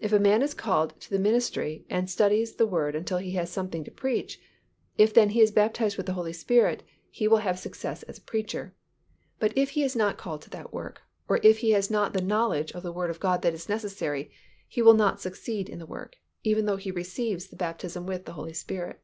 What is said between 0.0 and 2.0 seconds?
If a man is called to the ministry